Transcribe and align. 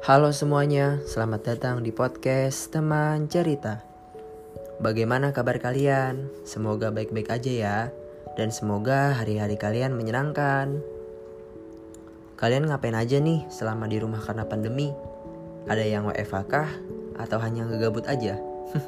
Halo 0.00 0.32
semuanya, 0.32 0.96
selamat 1.04 1.44
datang 1.44 1.84
di 1.84 1.92
podcast 1.92 2.72
Teman 2.72 3.28
Cerita. 3.28 3.84
Bagaimana 4.80 5.28
kabar 5.36 5.60
kalian? 5.60 6.24
Semoga 6.40 6.88
baik-baik 6.88 7.28
aja 7.28 7.52
ya, 7.52 7.78
dan 8.32 8.48
semoga 8.48 9.12
hari-hari 9.12 9.60
kalian 9.60 9.92
menyenangkan. 9.92 10.80
Kalian 12.40 12.72
ngapain 12.72 12.96
aja 12.96 13.20
nih 13.20 13.44
selama 13.52 13.92
di 13.92 14.00
rumah 14.00 14.24
karena 14.24 14.48
pandemi? 14.48 14.88
Ada 15.68 15.84
yang 15.84 16.08
WFH 16.08 16.48
kah? 16.48 16.72
Atau 17.20 17.36
hanya 17.44 17.68
ngegabut 17.68 18.08
aja? 18.08 18.40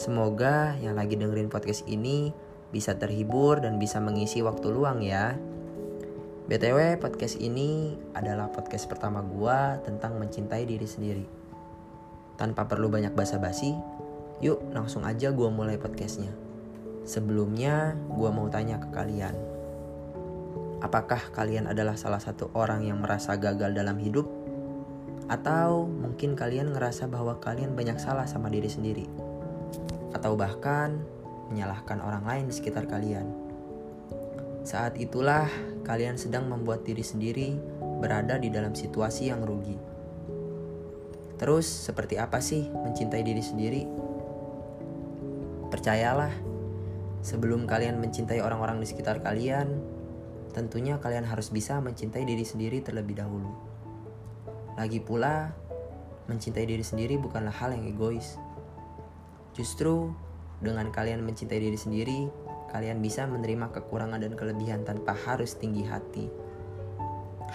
Semoga 0.00 0.72
yang 0.80 0.96
lagi 0.96 1.20
dengerin 1.20 1.52
podcast 1.52 1.84
ini 1.84 2.32
bisa 2.72 2.96
terhibur 2.96 3.60
dan 3.60 3.76
bisa 3.76 4.00
mengisi 4.00 4.40
waktu 4.40 4.72
luang 4.72 5.04
ya. 5.04 5.36
BTW 6.44 7.00
podcast 7.00 7.40
ini 7.40 7.96
adalah 8.12 8.52
podcast 8.52 8.84
pertama 8.84 9.24
gua 9.24 9.80
tentang 9.80 10.20
mencintai 10.20 10.68
diri 10.68 10.84
sendiri. 10.84 11.24
Tanpa 12.36 12.68
perlu 12.68 12.92
banyak 12.92 13.16
basa-basi, 13.16 13.72
yuk 14.44 14.60
langsung 14.76 15.08
aja 15.08 15.32
gua 15.32 15.48
mulai 15.48 15.80
podcastnya. 15.80 16.28
Sebelumnya 17.08 17.96
gua 18.12 18.28
mau 18.28 18.44
tanya 18.52 18.76
ke 18.76 18.92
kalian. 18.92 19.32
Apakah 20.84 21.32
kalian 21.32 21.64
adalah 21.64 21.96
salah 21.96 22.20
satu 22.20 22.52
orang 22.52 22.84
yang 22.84 23.00
merasa 23.00 23.40
gagal 23.40 23.72
dalam 23.72 23.96
hidup? 23.96 24.28
Atau 25.32 25.88
mungkin 25.88 26.36
kalian 26.36 26.76
ngerasa 26.76 27.08
bahwa 27.08 27.40
kalian 27.40 27.72
banyak 27.72 27.96
salah 27.96 28.28
sama 28.28 28.52
diri 28.52 28.68
sendiri? 28.68 29.08
Atau 30.12 30.36
bahkan 30.36 31.00
menyalahkan 31.48 32.04
orang 32.04 32.28
lain 32.28 32.52
di 32.52 32.54
sekitar 32.60 32.84
kalian? 32.84 33.53
Saat 34.64 34.96
itulah 34.96 35.44
kalian 35.84 36.16
sedang 36.16 36.48
membuat 36.48 36.88
diri 36.88 37.04
sendiri 37.04 37.52
berada 38.00 38.40
di 38.40 38.48
dalam 38.48 38.72
situasi 38.72 39.28
yang 39.28 39.44
rugi. 39.44 39.76
Terus, 41.36 41.68
seperti 41.68 42.16
apa 42.16 42.40
sih 42.40 42.72
mencintai 42.72 43.20
diri 43.20 43.44
sendiri? 43.44 43.84
Percayalah, 45.68 46.32
sebelum 47.20 47.68
kalian 47.68 48.00
mencintai 48.00 48.40
orang-orang 48.40 48.80
di 48.80 48.88
sekitar 48.88 49.20
kalian, 49.20 49.84
tentunya 50.56 50.96
kalian 50.96 51.28
harus 51.28 51.52
bisa 51.52 51.76
mencintai 51.84 52.24
diri 52.24 52.48
sendiri 52.48 52.80
terlebih 52.80 53.20
dahulu. 53.20 53.52
Lagi 54.80 55.04
pula, 55.04 55.52
mencintai 56.24 56.64
diri 56.64 56.80
sendiri 56.80 57.20
bukanlah 57.20 57.52
hal 57.52 57.76
yang 57.76 57.84
egois. 57.84 58.40
Justru, 59.52 60.08
dengan 60.64 60.88
kalian 60.88 61.20
mencintai 61.20 61.60
diri 61.60 61.76
sendiri, 61.76 62.32
kalian 62.74 62.98
bisa 62.98 63.22
menerima 63.30 63.70
kekurangan 63.70 64.18
dan 64.18 64.34
kelebihan 64.34 64.82
tanpa 64.82 65.14
harus 65.14 65.54
tinggi 65.54 65.86
hati. 65.86 66.26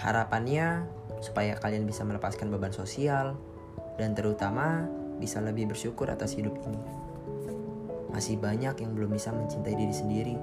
Harapannya 0.00 0.88
supaya 1.20 1.60
kalian 1.60 1.84
bisa 1.84 2.08
melepaskan 2.08 2.48
beban 2.48 2.72
sosial 2.72 3.36
dan 4.00 4.16
terutama 4.16 4.88
bisa 5.20 5.44
lebih 5.44 5.68
bersyukur 5.68 6.08
atas 6.08 6.32
hidup 6.32 6.56
ini. 6.64 6.80
Masih 8.08 8.40
banyak 8.40 8.80
yang 8.80 8.96
belum 8.96 9.12
bisa 9.12 9.28
mencintai 9.28 9.76
diri 9.76 9.92
sendiri, 9.92 10.36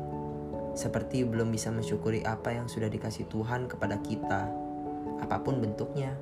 seperti 0.77 1.25
belum 1.25 1.49
bisa 1.49 1.73
mensyukuri 1.73 2.21
apa 2.21 2.53
yang 2.53 2.69
sudah 2.69 2.85
dikasih 2.85 3.25
Tuhan 3.33 3.65
kepada 3.65 3.97
kita, 4.05 4.45
apa 5.25 5.37
pun 5.41 5.57
bentuknya. 5.57 6.13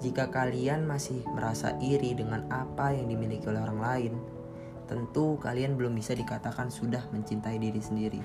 Jika 0.00 0.32
kalian 0.32 0.88
masih 0.88 1.20
merasa 1.28 1.76
iri 1.84 2.16
dengan 2.16 2.48
apa 2.48 2.96
yang 2.96 3.12
dimiliki 3.12 3.44
oleh 3.52 3.60
orang 3.60 3.80
lain, 3.84 4.14
tentu 4.88 5.36
kalian 5.36 5.76
belum 5.76 5.92
bisa 5.92 6.16
dikatakan 6.16 6.72
sudah 6.72 7.04
mencintai 7.12 7.60
diri 7.60 7.78
sendiri. 7.78 8.24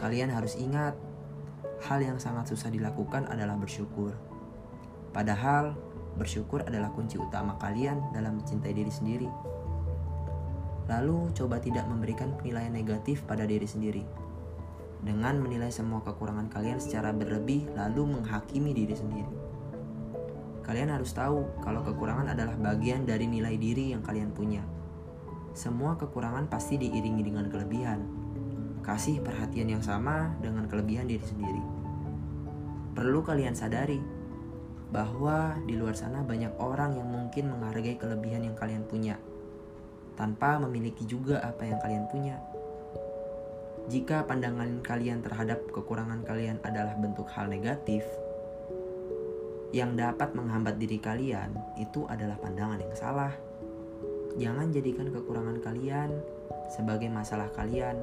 Kalian 0.00 0.32
harus 0.32 0.56
ingat, 0.56 0.96
hal 1.84 2.00
yang 2.00 2.16
sangat 2.16 2.48
susah 2.48 2.72
dilakukan 2.72 3.28
adalah 3.28 3.60
bersyukur. 3.60 4.16
Padahal, 5.12 5.76
bersyukur 6.16 6.64
adalah 6.64 6.88
kunci 6.96 7.20
utama 7.20 7.60
kalian 7.60 8.00
dalam 8.16 8.40
mencintai 8.40 8.72
diri 8.72 8.88
sendiri. 8.88 9.28
Lalu, 10.88 11.30
coba 11.36 11.60
tidak 11.60 11.84
memberikan 11.86 12.32
penilaian 12.40 12.72
negatif 12.72 13.22
pada 13.28 13.44
diri 13.44 13.68
sendiri. 13.68 14.02
Dengan 15.04 15.36
menilai 15.44 15.68
semua 15.68 16.00
kekurangan 16.00 16.48
kalian 16.48 16.80
secara 16.80 17.12
berlebih, 17.12 17.68
lalu 17.76 18.16
menghakimi 18.16 18.72
diri 18.72 18.96
sendiri. 18.96 19.32
Kalian 20.64 20.92
harus 20.92 21.12
tahu 21.12 21.44
kalau 21.60 21.84
kekurangan 21.84 22.32
adalah 22.32 22.56
bagian 22.56 23.04
dari 23.04 23.28
nilai 23.28 23.56
diri 23.56 23.92
yang 23.92 24.04
kalian 24.04 24.30
punya 24.32 24.62
semua 25.56 25.98
kekurangan 25.98 26.46
pasti 26.46 26.78
diiringi 26.78 27.22
dengan 27.26 27.50
kelebihan. 27.50 28.00
Kasih 28.80 29.20
perhatian 29.20 29.76
yang 29.76 29.84
sama 29.84 30.34
dengan 30.40 30.66
kelebihan 30.70 31.06
diri 31.06 31.22
sendiri. 31.22 31.62
Perlu 32.96 33.20
kalian 33.22 33.54
sadari 33.54 34.00
bahwa 34.90 35.54
di 35.66 35.78
luar 35.78 35.94
sana 35.94 36.26
banyak 36.26 36.58
orang 36.58 36.98
yang 36.98 37.06
mungkin 37.06 37.54
menghargai 37.54 37.94
kelebihan 37.94 38.42
yang 38.42 38.58
kalian 38.58 38.82
punya 38.90 39.14
tanpa 40.20 40.60
memiliki 40.60 41.08
juga 41.08 41.40
apa 41.40 41.64
yang 41.64 41.80
kalian 41.80 42.04
punya. 42.12 42.36
Jika 43.88 44.28
pandangan 44.28 44.84
kalian 44.84 45.24
terhadap 45.24 45.64
kekurangan 45.72 46.22
kalian 46.28 46.60
adalah 46.60 46.92
bentuk 47.00 47.26
hal 47.32 47.48
negatif 47.48 48.04
yang 49.72 49.96
dapat 49.96 50.36
menghambat 50.36 50.76
diri 50.76 51.00
kalian, 51.00 51.56
itu 51.80 52.04
adalah 52.04 52.36
pandangan 52.36 52.84
yang 52.84 52.92
salah. 52.92 53.32
Jangan 54.38 54.70
jadikan 54.70 55.10
kekurangan 55.10 55.58
kalian 55.64 56.10
sebagai 56.70 57.10
masalah 57.10 57.50
kalian, 57.50 57.98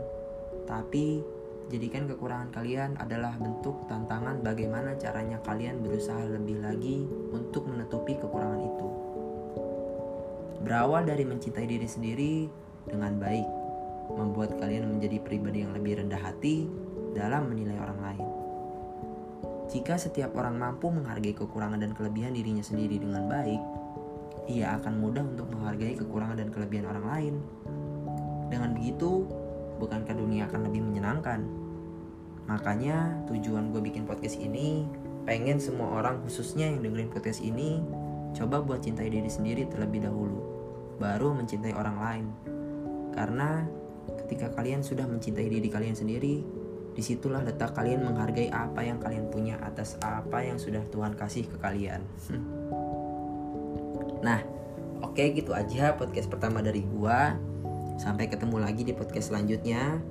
tapi 0.67 1.23
jadikan 1.71 2.07
kekurangan 2.07 2.51
kalian 2.51 2.99
adalah 2.99 3.35
bentuk 3.39 3.87
tantangan 3.87 4.43
bagaimana 4.43 4.95
caranya 4.99 5.39
kalian 5.43 5.79
berusaha 5.79 6.27
lebih 6.27 6.59
lagi 6.59 7.07
untuk 7.31 7.67
menutupi 7.67 8.19
kekurangan 8.19 8.59
itu. 8.59 8.87
Berawal 10.67 11.07
dari 11.07 11.23
mencintai 11.23 11.67
diri 11.67 11.87
sendiri 11.87 12.33
dengan 12.83 13.15
baik, 13.15 13.47
membuat 14.19 14.59
kalian 14.59 14.91
menjadi 14.91 15.23
pribadi 15.23 15.63
yang 15.63 15.71
lebih 15.71 16.03
rendah 16.03 16.19
hati 16.19 16.67
dalam 17.15 17.47
menilai 17.47 17.79
orang 17.79 17.99
lain. 18.03 18.27
Jika 19.67 19.99
setiap 19.99 20.31
orang 20.39 20.55
mampu 20.55 20.87
menghargai 20.87 21.35
kekurangan 21.35 21.83
dan 21.83 21.91
kelebihan 21.91 22.31
dirinya 22.31 22.63
sendiri 22.63 23.03
dengan 23.03 23.27
baik, 23.27 23.59
ia 24.47 24.79
akan 24.79 24.93
mudah 25.03 25.23
untuk 25.27 25.51
menghargai 25.51 25.99
kekurangan 25.99 26.39
dan 26.39 26.49
kelebihan 26.49 26.87
orang 26.87 27.05
lain. 27.05 27.35
Dengan 28.47 28.71
begitu, 28.73 29.27
bukankah 29.77 30.15
dunia 30.15 30.47
akan 30.47 30.71
lebih 30.71 30.81
menyenangkan? 30.87 31.43
Makanya 32.47 33.27
tujuan 33.27 33.75
gue 33.75 33.83
bikin 33.83 34.07
podcast 34.07 34.39
ini 34.39 34.87
pengen 35.27 35.59
semua 35.59 35.99
orang 35.99 36.23
khususnya 36.23 36.71
yang 36.71 36.79
dengerin 36.79 37.11
podcast 37.11 37.43
ini 37.43 37.83
coba 38.31 38.63
buat 38.63 38.79
cintai 38.79 39.11
diri 39.11 39.27
sendiri 39.27 39.67
terlebih 39.67 40.07
dahulu, 40.07 40.39
baru 40.95 41.35
mencintai 41.35 41.75
orang 41.75 41.97
lain. 41.99 42.25
Karena 43.11 43.67
ketika 44.23 44.55
kalian 44.55 44.79
sudah 44.79 45.03
mencintai 45.03 45.51
diri 45.51 45.67
kalian 45.67 45.99
sendiri, 45.99 46.39
di 46.95 47.03
situlah 47.03 47.43
letak 47.43 47.75
kalian 47.75 48.07
menghargai 48.07 48.47
apa 48.49 48.79
yang 48.81 48.97
kalian 49.03 49.27
punya 49.27 49.59
atas 49.59 49.99
apa 49.99 50.41
yang 50.47 50.55
sudah 50.55 50.81
Tuhan 50.87 51.19
kasih 51.19 51.51
ke 51.51 51.59
kalian. 51.59 52.01
Nah, 54.21 54.41
oke 55.03 55.17
okay, 55.17 55.33
gitu 55.37 55.53
aja 55.53 55.93
podcast 55.93 56.29
pertama 56.29 56.63
dari 56.63 56.81
gua. 56.85 57.37
Sampai 57.97 58.29
ketemu 58.29 58.61
lagi 58.61 58.85
di 58.85 58.93
podcast 58.93 59.33
selanjutnya. 59.33 60.01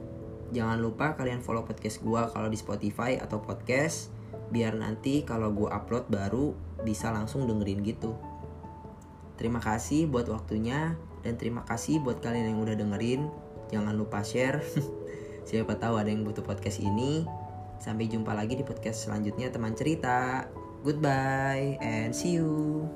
Jangan 0.55 0.79
lupa 0.79 1.19
kalian 1.19 1.43
follow 1.43 1.67
podcast 1.67 2.03
gua 2.03 2.31
kalau 2.31 2.47
di 2.47 2.59
Spotify 2.59 3.19
atau 3.19 3.43
podcast 3.43 4.15
biar 4.47 4.79
nanti 4.79 5.27
kalau 5.27 5.51
gua 5.51 5.83
upload 5.83 6.07
baru 6.07 6.55
bisa 6.87 7.11
langsung 7.11 7.51
dengerin 7.51 7.83
gitu. 7.83 8.15
Terima 9.37 9.59
kasih 9.59 10.09
buat 10.09 10.31
waktunya 10.31 10.97
dan 11.27 11.35
terima 11.37 11.67
kasih 11.67 12.01
buat 12.01 12.23
kalian 12.23 12.55
yang 12.55 12.59
udah 12.63 12.79
dengerin. 12.79 13.29
Jangan 13.75 13.95
lupa 13.99 14.23
share. 14.23 14.63
Siapa 15.49 15.79
tahu 15.79 15.99
ada 15.99 16.11
yang 16.11 16.23
butuh 16.23 16.43
podcast 16.47 16.79
ini. 16.79 17.27
Sampai 17.77 18.09
jumpa 18.09 18.33
lagi 18.33 18.57
di 18.57 18.65
podcast 18.65 19.07
selanjutnya 19.07 19.53
teman 19.53 19.77
cerita. 19.77 20.49
Goodbye 20.87 21.77
and 21.83 22.15
see 22.15 22.39
you. 22.39 22.87